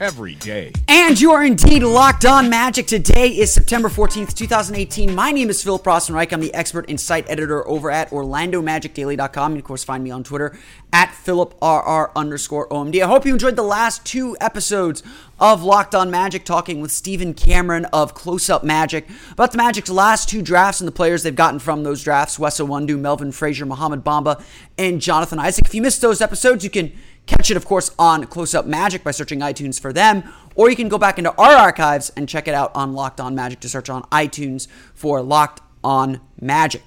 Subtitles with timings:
[0.00, 0.72] every day.
[0.88, 2.86] And you are indeed locked on magic.
[2.86, 5.14] Today is September 14th, 2018.
[5.14, 6.32] My name is Philip Rossman-Reich.
[6.32, 9.52] I'm the expert and site editor over at OrlandoMagicDaily.com.
[9.52, 10.56] And of course, find me on Twitter
[10.92, 13.02] at PhilipRR underscore OMD.
[13.02, 15.02] I hope you enjoyed the last two episodes
[15.40, 19.90] of Locked On Magic, talking with Stephen Cameron of Close Up Magic about the Magic's
[19.90, 23.66] last two drafts and the players they've gotten from those drafts Wes Iwundu, Melvin Frazier,
[23.66, 24.42] Mohamed Bamba,
[24.78, 25.66] and Jonathan Isaac.
[25.66, 26.92] If you missed those episodes, you can
[27.26, 30.76] Catch it, of course, on Close Up Magic by searching iTunes for them, or you
[30.76, 33.68] can go back into our archives and check it out on Locked On Magic to
[33.68, 36.82] search on iTunes for Locked On Magic.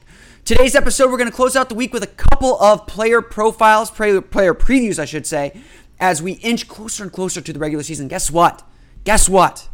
[0.46, 3.90] Today's episode, we're going to close out the week with a couple of player profiles,
[3.90, 5.60] player, previews, I should say,
[6.00, 8.08] as we inch closer and closer to the regular season.
[8.08, 8.62] Guess what?
[9.04, 9.68] Guess what?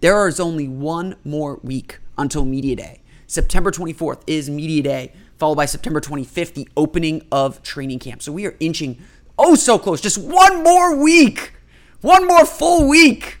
[0.00, 3.02] There is only one more week until Media Day.
[3.26, 8.22] September 24th is Media Day, followed by September 25th, the opening of training camp.
[8.22, 8.98] So we are inching
[9.42, 10.02] Oh, so close.
[10.02, 11.54] Just one more week.
[12.02, 13.38] One more full week.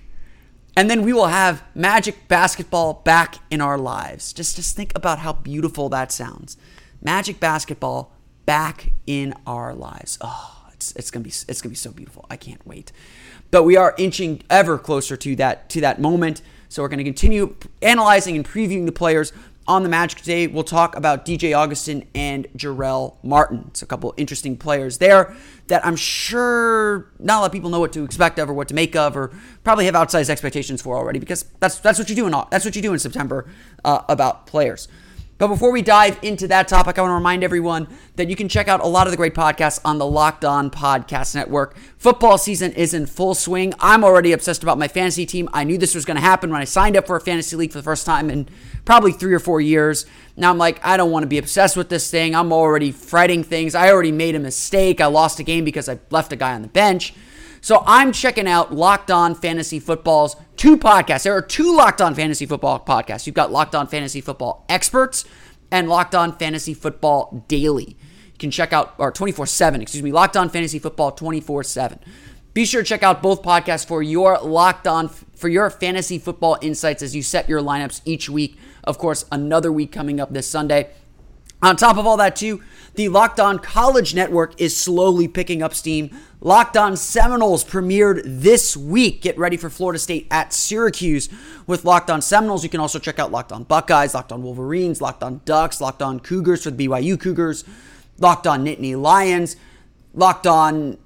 [0.74, 4.32] And then we will have Magic basketball back in our lives.
[4.32, 6.56] Just, just think about how beautiful that sounds.
[7.02, 10.16] Magic basketball back in our lives.
[10.22, 12.24] Oh, it's, it's gonna be it's gonna be so beautiful.
[12.30, 12.92] I can't wait.
[13.50, 16.40] But we are inching ever closer to that to that moment.
[16.70, 19.32] So we're going to continue analyzing and previewing the players
[19.66, 23.66] on the Magic today, we'll talk about DJ Augustin and Jarell Martin.
[23.68, 25.34] It's a couple interesting players there
[25.68, 28.68] that I'm sure not a lot of people know what to expect of or what
[28.68, 29.30] to make of, or
[29.62, 32.74] probably have outsized expectations for already, because that's that's what you do in that's what
[32.74, 33.46] you do in September
[33.84, 34.88] uh, about players.
[35.40, 38.46] But before we dive into that topic, I want to remind everyone that you can
[38.46, 41.78] check out a lot of the great podcasts on the Locked On Podcast Network.
[41.96, 43.72] Football season is in full swing.
[43.80, 45.48] I'm already obsessed about my fantasy team.
[45.54, 47.72] I knew this was going to happen when I signed up for a fantasy league
[47.72, 48.50] for the first time in
[48.84, 50.04] probably three or four years.
[50.36, 52.34] Now I'm like, I don't want to be obsessed with this thing.
[52.34, 53.74] I'm already fretting things.
[53.74, 55.00] I already made a mistake.
[55.00, 57.14] I lost a game because I left a guy on the bench.
[57.60, 61.24] So I'm checking out Locked On Fantasy Football's two podcasts.
[61.24, 63.26] There are two Locked On Fantasy Football podcasts.
[63.26, 65.24] You've got Locked On Fantasy Football Experts
[65.70, 67.96] and Locked On Fantasy Football Daily.
[68.32, 72.00] You can check out, or 24 7, excuse me, Locked On Fantasy Football 24 7.
[72.52, 76.58] Be sure to check out both podcasts for your Locked On, for your fantasy football
[76.60, 78.58] insights as you set your lineups each week.
[78.82, 80.90] Of course, another week coming up this Sunday.
[81.62, 82.62] On top of all that, too,
[82.94, 86.10] the Locked On College Network is slowly picking up steam.
[86.40, 89.20] Locked On Seminoles premiered this week.
[89.20, 91.28] Get ready for Florida State at Syracuse
[91.66, 92.64] with Locked On Seminoles.
[92.64, 96.02] You can also check out Locked On Buckeyes, Locked On Wolverines, Locked On Ducks, Locked
[96.02, 97.64] On Cougars for the BYU Cougars,
[98.18, 99.56] Locked On Nittany Lions,
[100.14, 100.96] Locked On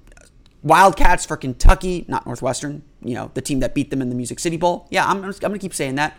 [0.63, 4.39] Wildcats for Kentucky, not Northwestern, you know, the team that beat them in the Music
[4.39, 4.87] City Bowl.
[4.89, 6.17] Yeah, I'm, I'm going to keep saying that.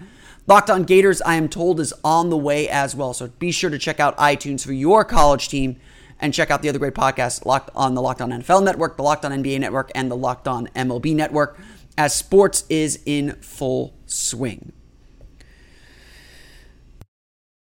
[0.49, 3.13] Locked On Gators, I am told, is on the way as well.
[3.13, 5.77] So be sure to check out iTunes for your college team
[6.21, 9.03] and check out the other great podcasts Locked on the Locked On NFL Network, the
[9.03, 11.59] Locked On NBA Network, and the Locked On MLB Network
[11.99, 14.73] as sports is in full swing.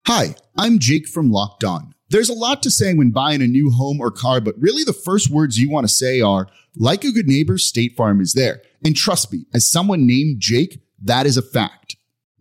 [0.09, 1.94] Hi, I'm Jake from Locked On.
[2.09, 4.93] There's a lot to say when buying a new home or car, but really the
[4.93, 8.60] first words you want to say are, like a good neighbor, State Farm is there.
[8.84, 11.81] And trust me, as someone named Jake, that is a fact.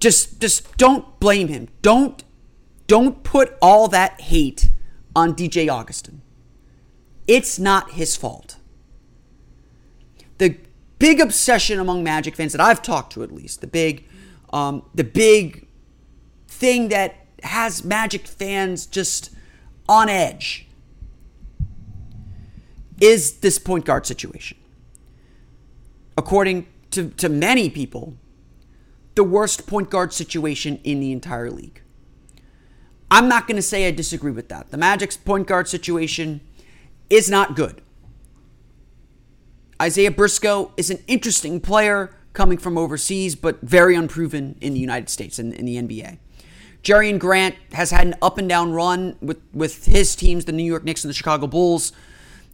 [0.00, 1.68] Just just don't blame him.
[1.82, 2.24] Don't
[2.86, 4.70] don't put all that hate
[5.14, 6.22] on DJ Augustin.
[7.28, 8.56] It's not his fault.
[10.38, 10.56] The
[10.98, 14.08] big obsession among Magic fans that I've talked to, at least, the big,
[14.52, 15.68] um, the big
[16.48, 19.30] thing that has Magic fans just
[19.88, 20.66] on edge
[23.00, 24.58] is this point guard situation.
[26.16, 28.16] According to, to many people,
[29.14, 31.82] the worst point guard situation in the entire league.
[33.10, 34.70] I'm not going to say I disagree with that.
[34.70, 36.40] The Magic's point guard situation
[37.08, 37.82] is not good.
[39.82, 45.08] Isaiah Briscoe is an interesting player coming from overseas, but very unproven in the United
[45.08, 46.18] States and in, in, the NBA.
[46.82, 50.64] Jerian Grant has had an up and down run with, with his teams, the New
[50.64, 51.92] York Knicks and the Chicago Bulls.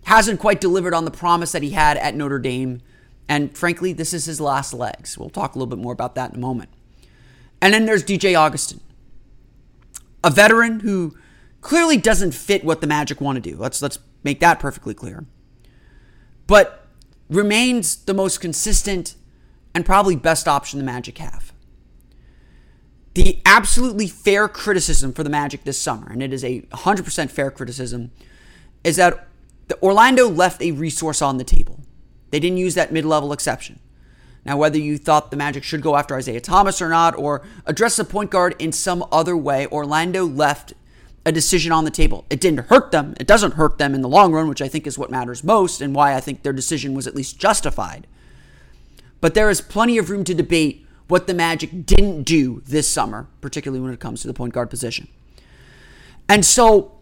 [0.04, 2.80] Hasn't quite delivered on the promise that he had at Notre Dame.
[3.28, 5.19] And frankly, this is his last legs.
[5.19, 6.70] We'll talk a little bit more about that in a moment.
[7.61, 8.81] And then there's DJ Augustin,
[10.23, 11.17] a veteran who
[11.61, 13.56] clearly doesn't fit what the Magic want to do.
[13.56, 15.25] Let's let's make that perfectly clear.
[16.46, 16.87] But
[17.28, 19.17] remains the most consistent
[19.75, 21.52] and probably best option the Magic have.
[23.14, 27.50] The absolutely fair criticism for the Magic this summer, and it is a 100% fair
[27.50, 28.12] criticism,
[28.84, 29.26] is that
[29.69, 31.81] the Orlando left a resource on the table.
[32.36, 33.80] They didn't use that mid level exception.
[34.44, 37.96] Now, whether you thought the Magic should go after Isaiah Thomas or not, or address
[37.96, 40.74] the point guard in some other way, Orlando left
[41.24, 42.26] a decision on the table.
[42.28, 43.14] It didn't hurt them.
[43.18, 45.80] It doesn't hurt them in the long run, which I think is what matters most
[45.80, 48.06] and why I think their decision was at least justified.
[49.22, 53.28] But there is plenty of room to debate what the Magic didn't do this summer,
[53.40, 55.08] particularly when it comes to the point guard position.
[56.28, 56.98] And so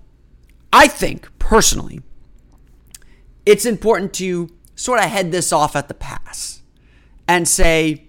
[0.73, 2.03] I think personally,
[3.45, 6.63] it's important to sort of head this off at the pass
[7.29, 8.05] and say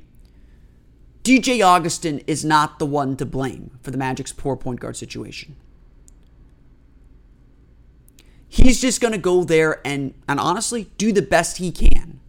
[1.24, 5.56] DJ Augustin is not the one to blame for the Magic's poor point guard situation.
[8.48, 12.20] He's just going to go there and, and honestly do the best he can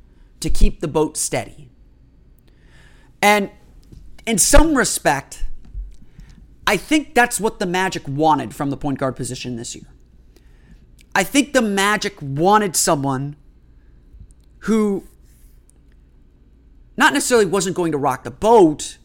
[0.40, 1.68] to keep the boat steady.
[3.22, 3.50] And
[4.26, 5.44] in some respect,
[6.66, 9.86] I think that's what the Magic wanted from the point guard position this year.
[11.14, 13.36] I think the Magic wanted someone
[14.66, 15.04] who
[16.96, 18.98] not necessarily wasn't going to rock the boat,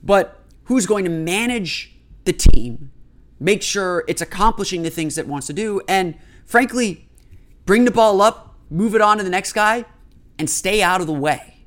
[0.00, 2.92] but who's going to manage the team,
[3.40, 7.08] make sure it's accomplishing the things that it wants to do, and frankly,
[7.64, 9.84] bring the ball up, move it on to the next guy,
[10.38, 11.64] and stay out of the way.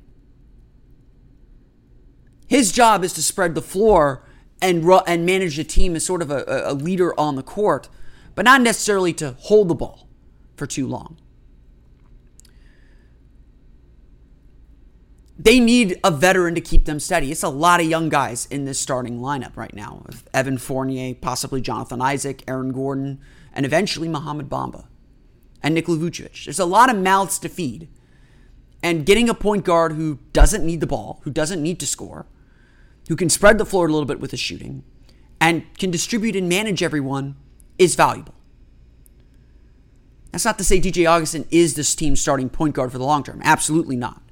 [2.46, 4.24] His job is to spread the floor
[4.62, 7.90] and and manage the team as sort of a, a leader on the court,
[8.34, 10.08] but not necessarily to hold the ball
[10.56, 11.18] for too long.
[15.42, 17.32] They need a veteran to keep them steady.
[17.32, 20.04] It's a lot of young guys in this starting lineup right now.
[20.34, 23.22] Evan Fournier, possibly Jonathan Isaac, Aaron Gordon,
[23.54, 24.84] and eventually Mohamed Bamba
[25.62, 26.44] and Nikola Vucevic.
[26.44, 27.88] There's a lot of mouths to feed.
[28.82, 32.26] And getting a point guard who doesn't need the ball, who doesn't need to score,
[33.08, 34.84] who can spread the floor a little bit with his shooting,
[35.40, 37.36] and can distribute and manage everyone
[37.78, 38.34] is valuable.
[40.32, 43.22] That's not to say DJ Augustin is this team's starting point guard for the long
[43.22, 43.40] term.
[43.42, 44.22] Absolutely not.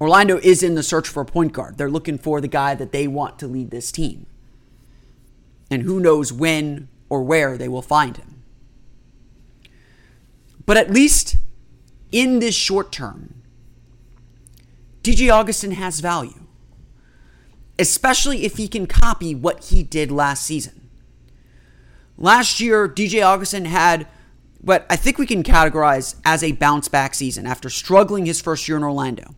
[0.00, 1.78] Orlando is in the search for a point guard.
[1.78, 4.26] They're looking for the guy that they want to lead this team.
[5.70, 8.42] And who knows when or where they will find him.
[10.66, 11.36] But at least
[12.10, 13.42] in this short term,
[15.02, 16.46] DJ Augustin has value,
[17.78, 20.88] especially if he can copy what he did last season.
[22.16, 24.06] Last year, DJ Augustin had
[24.60, 28.66] what I think we can categorize as a bounce back season after struggling his first
[28.66, 29.34] year in Orlando.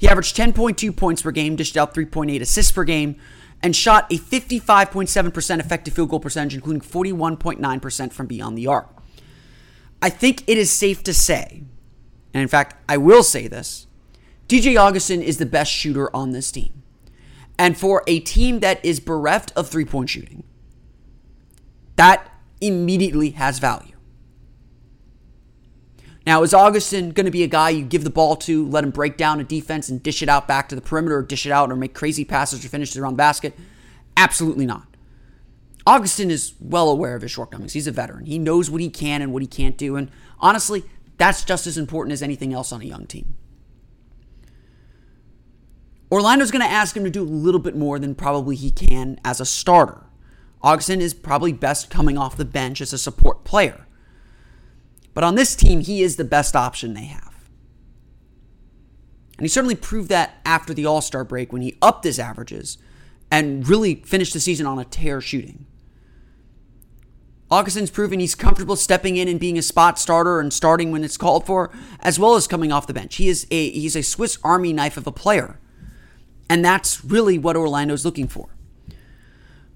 [0.00, 3.16] He averaged 10.2 points per game, dished out 3.8 assists per game,
[3.62, 8.88] and shot a 55.7% effective field goal percentage, including 41.9% from beyond the arc.
[10.00, 11.64] I think it is safe to say,
[12.32, 13.88] and in fact, I will say this
[14.48, 16.82] DJ Augustin is the best shooter on this team.
[17.58, 20.44] And for a team that is bereft of three point shooting,
[21.96, 22.26] that
[22.62, 23.89] immediately has value.
[26.30, 28.90] Now, is Augustin going to be a guy you give the ball to, let him
[28.90, 31.50] break down a defense and dish it out back to the perimeter, or dish it
[31.50, 33.58] out or make crazy passes or finishes around the basket?
[34.16, 34.86] Absolutely not.
[35.88, 37.72] Augustin is well aware of his shortcomings.
[37.72, 38.26] He's a veteran.
[38.26, 39.96] He knows what he can and what he can't do.
[39.96, 40.08] And
[40.38, 40.84] honestly,
[41.16, 43.34] that's just as important as anything else on a young team.
[46.12, 49.18] Orlando's going to ask him to do a little bit more than probably he can
[49.24, 50.06] as a starter.
[50.62, 53.88] Augustin is probably best coming off the bench as a support player.
[55.14, 57.30] But on this team, he is the best option they have.
[59.36, 62.78] And he certainly proved that after the All Star break when he upped his averages
[63.30, 65.66] and really finished the season on a tear shooting.
[67.50, 71.16] Augustin's proven he's comfortable stepping in and being a spot starter and starting when it's
[71.16, 73.16] called for, as well as coming off the bench.
[73.16, 75.58] He is a he's a Swiss Army knife of a player.
[76.48, 78.48] And that's really what Orlando's looking for.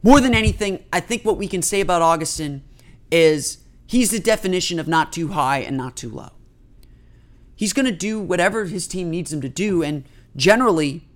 [0.03, 2.63] More than anything, I think what we can say about Augustin
[3.11, 3.64] is
[3.95, 6.31] he's the definition of not too high and not too low.
[7.55, 10.03] He's going to do whatever his team needs him to do, and
[10.35, 11.07] generally,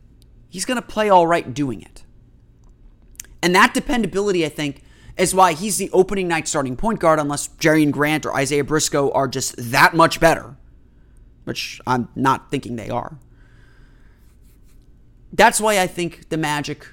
[0.49, 2.05] he's going to play all right doing it.
[3.43, 4.85] And that dependability, I think,
[5.17, 9.11] is why he's the opening night starting point guard, unless Jerian Grant or Isaiah Briscoe
[9.11, 10.55] are just that much better,
[11.43, 13.19] which I'm not thinking they are.
[15.33, 16.87] That's why I think the Magic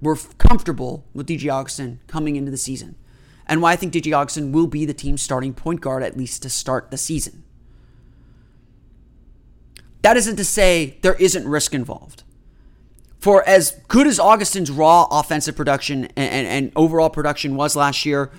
[0.00, 2.96] were comfortable with DJ Augustin coming into the season,
[3.46, 6.42] and why I think DJ Augustin will be the team's starting point guard at least
[6.42, 7.44] to start the season.
[10.02, 12.24] That isn't to say there isn't risk involved
[13.24, 18.04] for as good as Augustin's raw offensive production and, and, and overall production was last
[18.04, 18.30] year,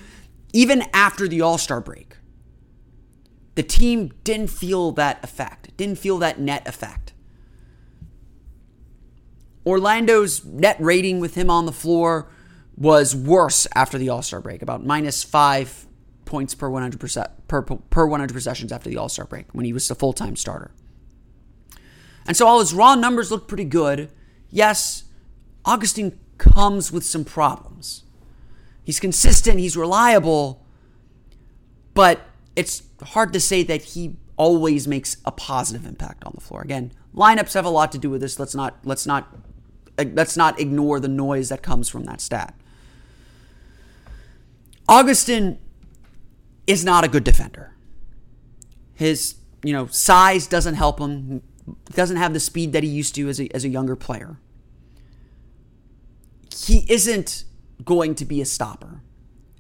[0.54, 2.18] even after the All Star break,
[3.56, 7.14] the team didn't feel that effect, didn't feel that net effect.
[9.66, 12.30] Orlando's net rating with him on the floor
[12.78, 15.88] was worse after the All Star break, about minus five
[16.26, 17.00] points per 100
[17.48, 20.36] per, per 100 possessions after the All Star break when he was the full time
[20.36, 20.72] starter.
[22.28, 24.10] And so all his raw numbers looked pretty good
[24.56, 25.04] yes,
[25.66, 28.04] Augustin comes with some problems.
[28.84, 30.66] He's consistent, he's reliable,
[31.94, 32.22] but
[32.56, 36.62] it's hard to say that he always makes a positive impact on the floor.
[36.62, 38.40] Again, lineups have a lot to do with this.
[38.40, 39.36] Let's not let's not
[39.98, 42.54] let's not ignore the noise that comes from that stat.
[44.88, 45.60] Augustin
[46.68, 47.76] is not a good defender.
[48.94, 51.42] His, you know, size doesn't help him.
[51.66, 54.40] He doesn't have the speed that he used to as a, as a younger player
[56.66, 57.44] he isn't
[57.84, 59.02] going to be a stopper.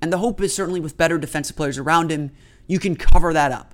[0.02, 2.32] And the hope is certainly with better defensive players around him,
[2.68, 3.74] you can cover that up.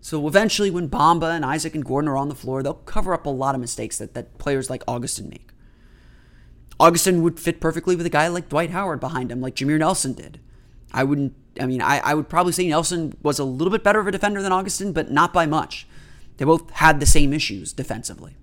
[0.00, 3.26] So eventually, when Bamba and Isaac and Gordon are on the floor, they'll cover up
[3.26, 5.50] a lot of mistakes that, that players like Augustin make.
[6.78, 10.14] Augustin would fit perfectly with a guy like Dwight Howard behind him, like Jameer Nelson
[10.14, 10.40] did.
[10.92, 14.00] I wouldn't, I mean, I, I would probably say Nelson was a little bit better
[14.00, 15.86] of a defender than Augustin, but not by much.
[16.36, 18.36] They both had the same issues defensively.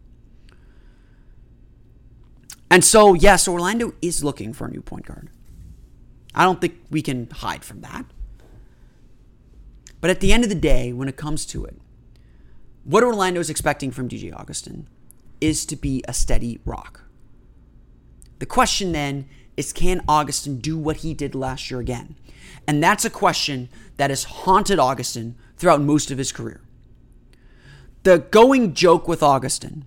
[2.69, 5.29] And so, yes, Orlando is looking for a new point guard.
[6.35, 8.05] I don't think we can hide from that.
[9.99, 11.75] But at the end of the day, when it comes to it,
[12.83, 14.87] what Orlando is expecting from DJ Augustin
[15.41, 17.03] is to be a steady rock.
[18.39, 19.27] The question then
[19.57, 22.15] is can Augustin do what he did last year again?
[22.67, 26.61] And that's a question that has haunted Augustin throughout most of his career.
[28.03, 29.85] The going joke with Augustin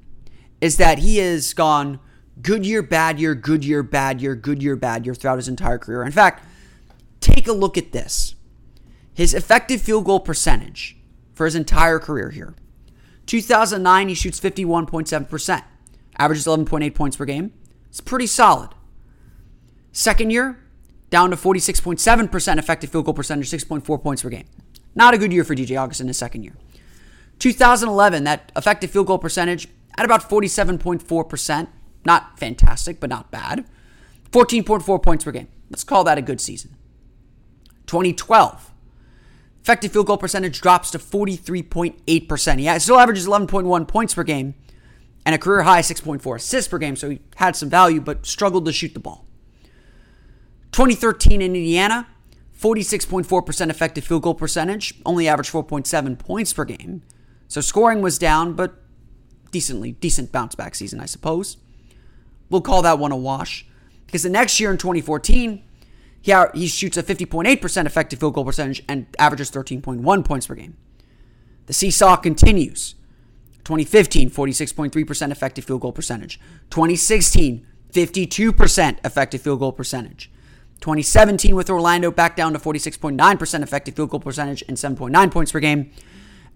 [0.60, 2.00] is that he has gone
[2.42, 5.78] good year, bad year, good year, bad year, good year, bad year throughout his entire
[5.78, 6.02] career.
[6.02, 6.44] In fact,
[7.20, 8.34] take a look at this.
[9.14, 10.96] His effective field goal percentage
[11.34, 12.54] for his entire career here.
[13.26, 15.62] 2009, he shoots 51.7%,
[16.18, 17.52] averages 11.8 points per game.
[17.88, 18.70] It's pretty solid.
[19.92, 20.58] Second year,
[21.10, 24.46] down to 46.7% effective field goal percentage, 6.4 points per game.
[24.94, 26.56] Not a good year for DJ Augustin in his second year.
[27.38, 31.68] 2011, that effective field goal percentage at about 47.4%,
[32.04, 33.64] not fantastic, but not bad.
[34.30, 35.48] 14.4 points per game.
[35.70, 36.76] Let's call that a good season.
[37.86, 38.72] 2012.
[39.62, 42.58] Effective field goal percentage drops to 43.8%.
[42.58, 44.54] He still averages 11.1 points per game
[45.26, 48.64] and a career high 6.4 assists per game, so he had some value, but struggled
[48.66, 49.26] to shoot the ball.
[50.72, 52.06] 2013 in Indiana,
[52.58, 57.02] 46.4% effective field goal percentage, only averaged 4.7 points per game.
[57.48, 58.74] So scoring was down, but
[59.50, 61.56] decently, decent bounce back season, I suppose.
[62.48, 63.66] We'll call that one a wash.
[64.06, 65.62] Because the next year in 2014,
[66.20, 70.76] he, he shoots a 50.8% effective field goal percentage and averages 13.1 points per game.
[71.66, 72.94] The seesaw continues.
[73.64, 76.40] 2015, 46.3% effective field goal percentage.
[76.70, 80.29] 2016, 52% effective field goal percentage.
[80.80, 85.60] 2017 with Orlando back down to 46.9% effective field goal percentage and 7.9 points per
[85.60, 85.90] game.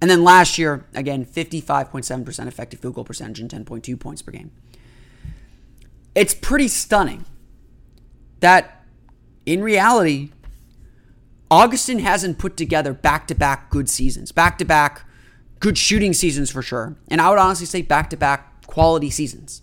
[0.00, 4.50] And then last year, again, 55.7% effective field goal percentage and 10.2 points per game
[6.14, 7.24] it's pretty stunning
[8.40, 8.84] that
[9.46, 10.30] in reality,
[11.50, 15.06] Augustin hasn't put together back to back good seasons, back to back
[15.60, 16.96] good shooting seasons for sure.
[17.08, 19.62] And I would honestly say back to back quality seasons.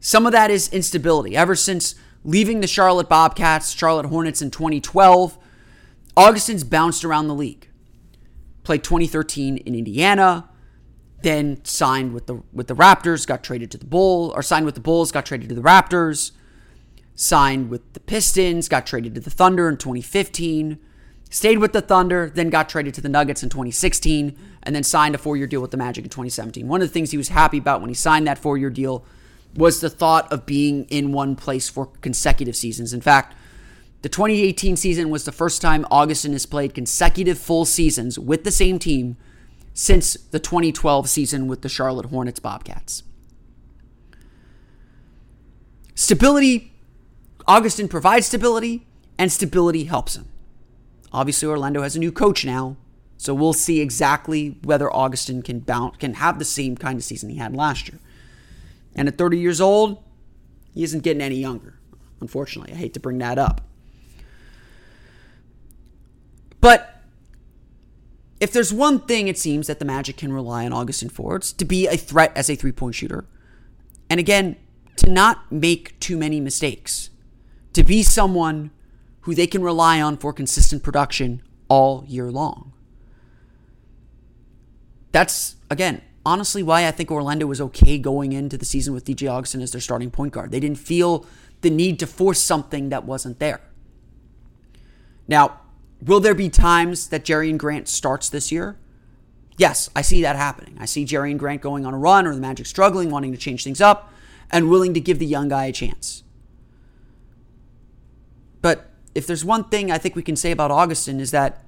[0.00, 1.36] Some of that is instability.
[1.36, 1.94] Ever since
[2.28, 5.38] leaving the Charlotte Bobcats, Charlotte Hornets in 2012,
[6.14, 7.70] Augustin's bounced around the league.
[8.64, 10.50] Played 2013 in Indiana,
[11.22, 14.74] then signed with the with the Raptors, got traded to the Bulls, or signed with
[14.74, 16.32] the Bulls, got traded to the Raptors,
[17.14, 20.78] signed with the Pistons, got traded to the Thunder in 2015,
[21.30, 25.14] stayed with the Thunder, then got traded to the Nuggets in 2016, and then signed
[25.14, 26.68] a four year deal with the Magic in 2017.
[26.68, 29.06] One of the things he was happy about when he signed that four year deal
[29.54, 32.92] was the thought of being in one place for consecutive seasons.
[32.92, 33.34] In fact,
[34.02, 38.52] the 2018 season was the first time Augustin has played consecutive full seasons with the
[38.52, 39.16] same team
[39.74, 43.02] since the 2012 season with the Charlotte Hornets Bobcats.
[45.94, 46.72] Stability,
[47.46, 48.86] Augustin provides stability,
[49.18, 50.28] and stability helps him.
[51.12, 52.76] Obviously, Orlando has a new coach now,
[53.16, 57.30] so we'll see exactly whether Augustin can bounce, can have the same kind of season
[57.30, 57.98] he had last year.
[58.98, 60.02] And at 30 years old,
[60.74, 61.78] he isn't getting any younger.
[62.20, 63.60] Unfortunately, I hate to bring that up.
[66.60, 67.00] But
[68.40, 71.64] if there's one thing it seems that the Magic can rely on Augustin for, to
[71.64, 73.24] be a threat as a three point shooter.
[74.10, 74.56] And again,
[74.96, 77.10] to not make too many mistakes,
[77.74, 78.72] to be someone
[79.20, 82.72] who they can rely on for consistent production all year long.
[85.12, 89.30] That's, again, honestly why I think Orlando was okay going into the season with DJ
[89.30, 90.50] Augustin as their starting point guard.
[90.50, 91.26] They didn't feel
[91.62, 93.60] the need to force something that wasn't there.
[95.26, 95.60] Now,
[96.00, 98.78] Will there be times that Jerian Grant starts this year?
[99.56, 100.76] Yes, I see that happening.
[100.78, 103.64] I see Jerian Grant going on a run or the Magic struggling, wanting to change
[103.64, 104.12] things up,
[104.50, 106.22] and willing to give the young guy a chance.
[108.62, 111.64] But if there's one thing I think we can say about Augustin is that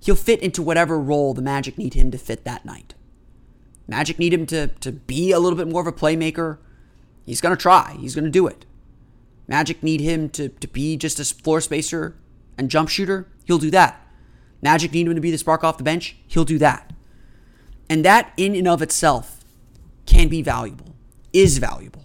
[0.00, 2.94] he'll fit into whatever role the Magic need him to fit that night.
[3.86, 6.58] Magic need him to, to be a little bit more of a playmaker.
[7.26, 7.96] He's going to try.
[7.98, 8.64] He's going to do it.
[9.46, 12.16] Magic need him to, to be just a floor spacer
[12.56, 13.28] and jump shooter.
[13.44, 14.06] He'll do that.
[14.62, 16.16] Magic need him to be the spark off the bench.
[16.26, 16.92] He'll do that.
[17.90, 19.44] And that in and of itself
[20.06, 20.94] can be valuable,
[21.32, 22.04] is valuable.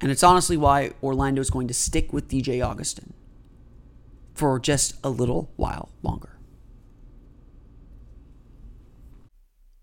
[0.00, 3.12] And it's honestly why Orlando is going to stick with DJ Augustin
[4.34, 6.29] for just a little while longer.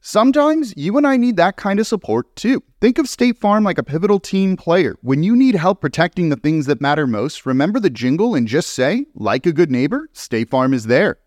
[0.00, 2.62] Sometimes you and I need that kind of support too.
[2.80, 4.96] Think of State Farm like a pivotal team player.
[5.02, 8.70] When you need help protecting the things that matter most, remember the jingle and just
[8.70, 11.18] say, like a good neighbor, State Farm is there.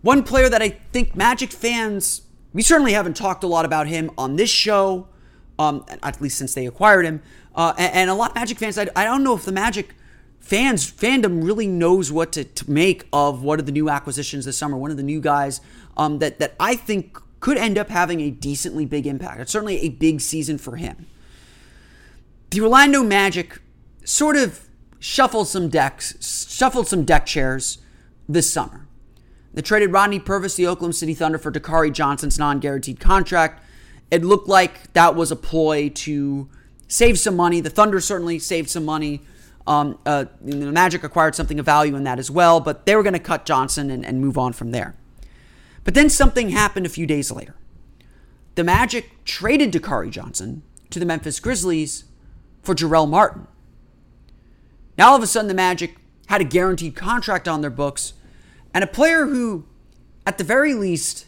[0.00, 4.10] One player that I think Magic fans, we certainly haven't talked a lot about him
[4.16, 5.08] on this show,
[5.58, 7.22] um, at least since they acquired him.
[7.54, 9.95] Uh, and, and, a lot of Magic fans, I, I don't know if the Magic
[10.40, 14.56] fans fandom really knows what to, to, make of one of the new acquisitions this
[14.56, 14.76] summer.
[14.76, 15.60] One of the new guys
[15.96, 19.40] um, that that I think could end up having a decently big impact.
[19.40, 21.06] It's certainly a big season for him.
[22.50, 23.60] The Orlando Magic
[24.04, 24.68] sort of
[24.98, 26.14] shuffled some decks,
[26.50, 27.78] shuffled some deck chairs
[28.28, 28.86] this summer.
[29.52, 33.62] They traded Rodney Purvis, the Oklahoma City Thunder, for Dakari Johnson's non-guaranteed contract.
[34.10, 36.48] It looked like that was a ploy to
[36.88, 37.60] save some money.
[37.60, 39.22] The Thunder certainly saved some money
[39.66, 43.02] um, uh, the Magic acquired something of value in that as well, but they were
[43.02, 44.94] going to cut Johnson and, and move on from there.
[45.84, 47.56] But then something happened a few days later.
[48.54, 52.04] The Magic traded Dakari Johnson to the Memphis Grizzlies
[52.62, 53.46] for Jarell Martin.
[54.96, 55.96] Now all of a sudden the Magic
[56.28, 58.14] had a guaranteed contract on their books
[58.74, 59.64] and a player who,
[60.26, 61.26] at the very least,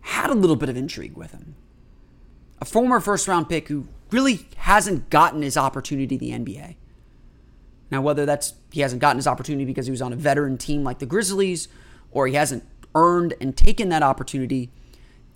[0.00, 1.54] had a little bit of intrigue with him.
[2.60, 6.76] A former first round pick who really hasn't gotten his opportunity in the NBA.
[7.90, 10.84] Now, whether that's he hasn't gotten his opportunity because he was on a veteran team
[10.84, 11.68] like the Grizzlies,
[12.10, 14.70] or he hasn't earned and taken that opportunity,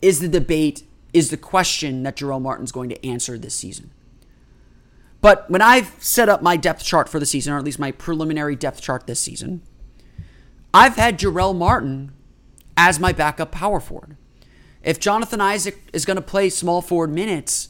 [0.01, 3.91] is the debate, is the question that Jarell Martin's going to answer this season.
[5.21, 7.93] But when I've set up my depth chart for the season, or at least my
[7.93, 9.63] preliminary depth chart this season,
[10.75, 12.13] I've had Jarell Martin
[12.77, 14.17] as my backup power forward.
[14.83, 17.69] If Jonathan Isaac is going to play small forward minutes,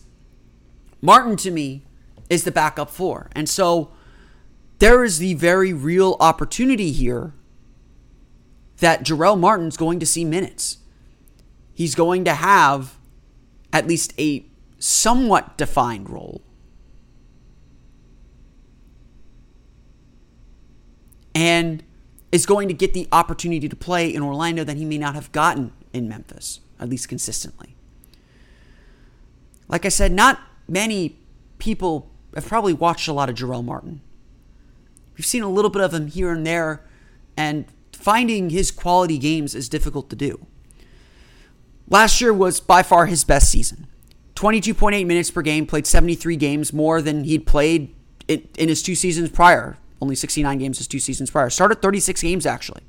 [1.02, 1.82] Martin to me
[2.30, 3.28] is the backup four.
[3.32, 3.90] And so
[4.82, 7.32] there is the very real opportunity here
[8.78, 10.78] that Jarell Martin's going to see minutes.
[11.72, 12.98] He's going to have
[13.72, 14.44] at least a
[14.80, 16.42] somewhat defined role.
[21.32, 21.84] And
[22.32, 25.30] is going to get the opportunity to play in Orlando that he may not have
[25.30, 27.76] gotten in Memphis, at least consistently.
[29.68, 31.20] Like I said, not many
[31.60, 34.00] people have probably watched a lot of Jarell Martin.
[35.16, 36.82] We've seen a little bit of him here and there,
[37.36, 40.46] and finding his quality games is difficult to do.
[41.88, 43.86] Last year was by far his best season.
[44.34, 47.94] 22.8 minutes per game, played 73 games, more than he'd played
[48.28, 49.76] in, his two seasons prior.
[50.00, 51.50] Only 69 games his two seasons prior.
[51.50, 52.82] Started 36 games, actually.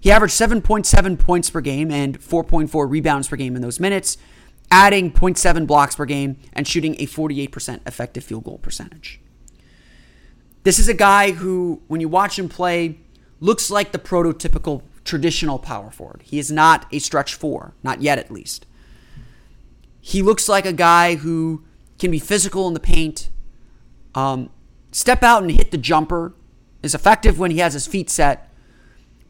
[0.00, 4.16] He averaged 7.7 points per game and 4.4 rebounds per game in those minutes,
[4.70, 9.20] adding 0.7 blocks per game and shooting a 48% effective field goal percentage.
[10.62, 12.98] This is a guy who, when you watch him play,
[13.40, 16.22] looks like the prototypical traditional power forward.
[16.24, 18.66] He is not a stretch four, not yet at least.
[20.00, 21.64] He looks like a guy who
[21.98, 23.30] can be physical in the paint,
[24.14, 24.50] um,
[24.92, 26.34] step out and hit the jumper,
[26.82, 28.52] is effective when he has his feet set,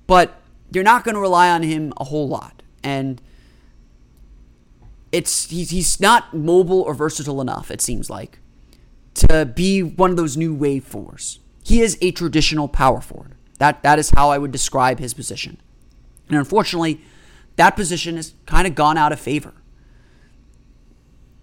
[0.06, 0.40] but
[0.72, 2.62] you're not going to rely on him a whole lot.
[2.82, 3.20] And
[5.12, 8.39] it's he's, he's not mobile or versatile enough, it seems like,
[9.14, 11.40] to be one of those new wave fours.
[11.62, 13.34] He is a traditional power forward.
[13.58, 15.58] That that is how I would describe his position.
[16.28, 17.00] And unfortunately,
[17.56, 19.52] that position has kind of gone out of favor.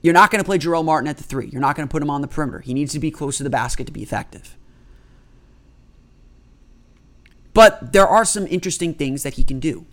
[0.02, 1.48] You're not going to play Jarell Martin at the three.
[1.48, 2.60] You're not going to put him on the perimeter.
[2.60, 4.56] He needs to be close to the basket to be effective.
[7.54, 9.86] But there are some interesting things that he can do.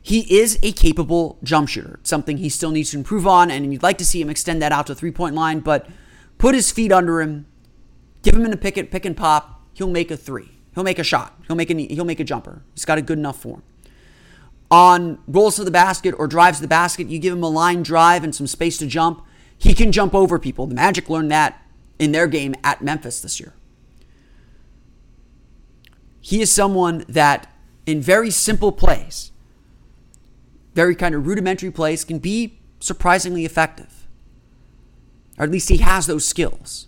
[0.00, 3.82] He is a capable jump shooter, something he still needs to improve on, and you'd
[3.82, 5.88] like to see him extend that out to three point line, but
[6.38, 7.46] put his feet under him,
[8.22, 10.50] give him in a pick, pick and pop, he'll make a three.
[10.74, 11.38] He'll make a shot.
[11.46, 12.62] He'll make a he'll make a jumper.
[12.74, 13.62] He's got a good enough form.
[14.70, 17.82] On rolls to the basket or drives to the basket, you give him a line
[17.82, 19.24] drive and some space to jump.
[19.56, 20.66] He can jump over people.
[20.66, 21.62] The Magic learned that
[21.98, 23.54] in their game at Memphis this year.
[26.20, 27.50] He is someone that,
[27.86, 29.30] in very simple plays,
[30.74, 33.95] very kind of rudimentary plays, can be surprisingly effective.
[35.38, 36.86] Or at least he has those skills.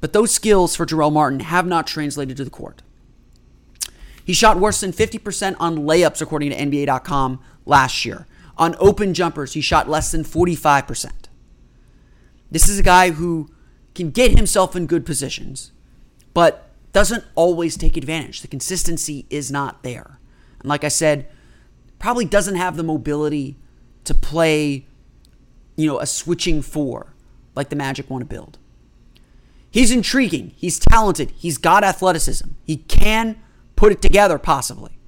[0.00, 2.82] But those skills for Jarell Martin have not translated to the court.
[4.24, 8.26] He shot worse than 50% on layups, according to NBA.com, last year.
[8.56, 11.10] On open jumpers, he shot less than 45%.
[12.50, 13.50] This is a guy who
[13.94, 15.72] can get himself in good positions,
[16.34, 18.40] but doesn't always take advantage.
[18.40, 20.18] The consistency is not there.
[20.60, 21.28] And like I said,
[21.98, 23.56] probably doesn't have the mobility
[24.04, 24.86] to play,
[25.76, 27.09] you know, a switching four
[27.54, 28.58] like the Magic want to build.
[29.70, 30.52] He's intriguing.
[30.56, 31.32] He's talented.
[31.36, 32.48] He's got athleticism.
[32.64, 33.40] He can
[33.76, 34.98] put it together, possibly.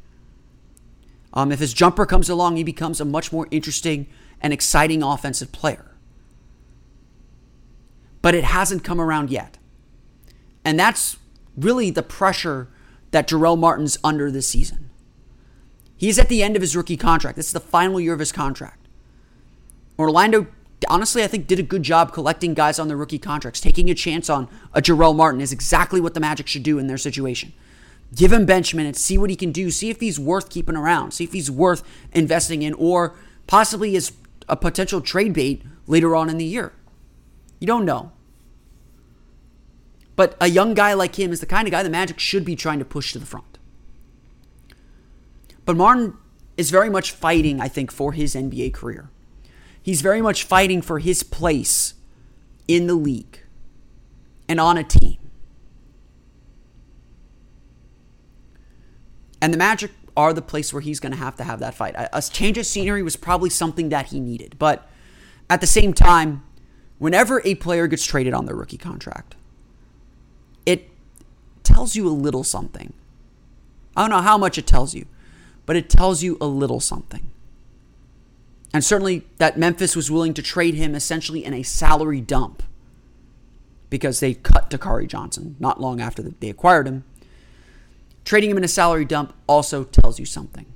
[1.34, 4.06] Um, if his jumper comes along, he becomes a much more interesting
[4.40, 5.92] and exciting offensive player.
[8.20, 9.58] But it hasn't come around yet.
[10.64, 11.16] And that's
[11.56, 12.68] really the pressure
[13.10, 14.90] that Jarell Martin's under this season.
[15.96, 17.36] He's at the end of his rookie contract.
[17.36, 18.88] This is the final year of his contract.
[19.98, 20.46] Orlando
[20.88, 23.60] honestly, I think did a good job collecting guys on their rookie contracts.
[23.60, 26.86] Taking a chance on a Jarell Martin is exactly what the Magic should do in
[26.86, 27.52] their situation.
[28.14, 31.12] Give him bench minutes, see what he can do, see if he's worth keeping around,
[31.12, 33.14] see if he's worth investing in, or
[33.46, 34.12] possibly is
[34.48, 36.72] a potential trade bait later on in the year.
[37.58, 38.12] You don't know.
[40.14, 42.54] But a young guy like him is the kind of guy the Magic should be
[42.54, 43.58] trying to push to the front.
[45.64, 46.16] But Martin
[46.56, 49.10] is very much fighting, I think, for his NBA career.
[49.82, 51.94] He's very much fighting for his place
[52.68, 53.40] in the league
[54.48, 55.18] and on a team.
[59.40, 61.94] And the Magic are the place where he's going to have to have that fight.
[61.96, 64.56] A change of scenery was probably something that he needed.
[64.58, 64.88] But
[65.50, 66.44] at the same time,
[66.98, 69.34] whenever a player gets traded on their rookie contract,
[70.64, 70.88] it
[71.64, 72.92] tells you a little something.
[73.96, 75.06] I don't know how much it tells you,
[75.66, 77.30] but it tells you a little something.
[78.72, 82.62] And certainly that Memphis was willing to trade him essentially in a salary dump
[83.90, 87.04] because they cut Dakari Johnson not long after they acquired him.
[88.24, 90.66] Trading him in a salary dump also tells you something.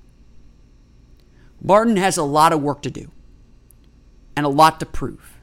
[1.63, 3.11] Martin has a lot of work to do
[4.37, 5.39] and a lot to prove.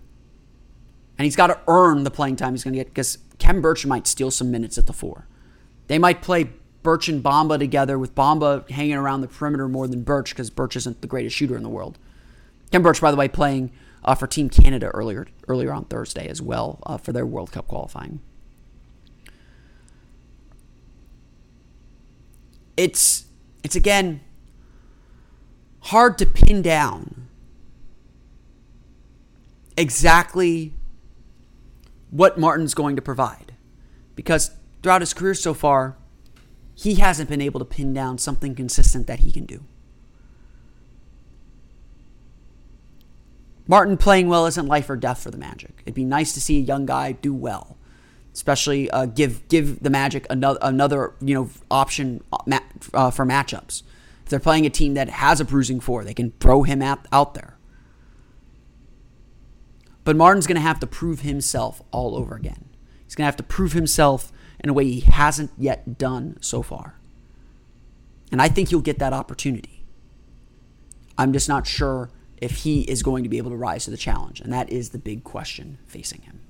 [1.17, 3.85] And he's got to earn the playing time he's going to get because Khem Birch
[3.85, 5.27] might steal some minutes at the four.
[5.87, 6.49] They might play
[6.83, 10.75] Birch and Bamba together with Bamba hanging around the perimeter more than Birch because Birch
[10.75, 11.97] isn't the greatest shooter in the world.
[12.73, 13.71] Khem Birch, by the way, playing
[14.03, 17.67] uh, for Team Canada earlier earlier on Thursday as well uh, for their World Cup
[17.67, 18.19] qualifying.
[22.75, 23.25] It's
[23.63, 24.21] it's again
[25.81, 27.27] hard to pin down
[29.77, 30.73] exactly
[32.09, 33.53] what Martin's going to provide
[34.15, 34.49] because
[34.81, 35.95] throughout his career so far,
[36.73, 39.63] he hasn't been able to pin down something consistent that he can do.
[43.67, 45.81] Martin playing well isn't life or death for the Magic.
[45.85, 47.77] It'd be nice to see a young guy do well,
[48.33, 52.59] especially uh, give give the Magic another another you know option uh,
[52.93, 53.83] uh for matchups.
[54.23, 57.07] If they're playing a team that has a bruising four, they can throw him out,
[57.11, 57.57] out there.
[60.03, 62.69] But Martin's going to have to prove himself all over again.
[63.05, 66.61] He's going to have to prove himself in a way he hasn't yet done so
[66.61, 66.99] far.
[68.31, 69.83] And I think he'll get that opportunity.
[71.17, 72.09] I'm just not sure
[72.43, 74.41] if he is going to be able to rise to the challenge.
[74.41, 76.41] And that is the big question facing him.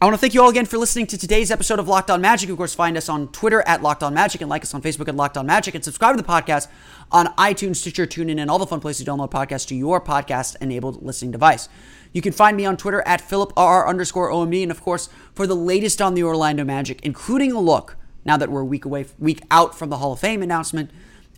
[0.00, 2.20] I want to thank you all again for listening to today's episode of Locked On
[2.20, 2.48] Magic.
[2.48, 5.08] Of course, find us on Twitter at Locked On Magic and like us on Facebook
[5.08, 6.68] at Locked On Magic and subscribe to the podcast
[7.10, 10.56] on iTunes, Stitcher, TuneIn, and all the fun places to download podcasts to your podcast
[10.60, 11.68] enabled listening device.
[12.12, 14.62] You can find me on Twitter at PhilipRR underscore OMD.
[14.62, 18.50] And of course, for the latest on the Orlando Magic, including a look, now that
[18.50, 20.90] we're a week away, week out from the Hall of Fame announcement,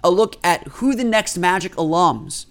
[0.07, 2.47] a look at who the next Magic alums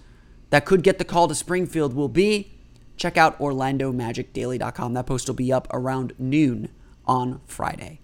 [0.50, 2.52] that could get the call to Springfield will be
[2.96, 4.94] check out OrlandoMagicDaily.com.
[4.94, 6.68] That post will be up around noon
[7.06, 8.00] on Friday.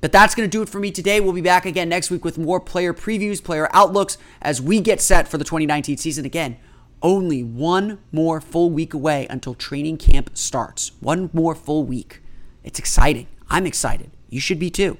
[0.00, 1.20] But that's going to do it for me today.
[1.20, 5.00] We'll be back again next week with more player previews, player outlooks as we get
[5.00, 6.24] set for the 2019 season.
[6.24, 6.58] Again,
[7.00, 10.92] only one more full week away until training camp starts.
[11.00, 12.22] One more full week.
[12.62, 13.28] It's exciting.
[13.48, 14.10] I'm excited.
[14.28, 14.98] You should be too.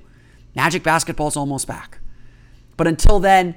[0.55, 1.99] Magic basketball is almost back.
[2.77, 3.57] But until then,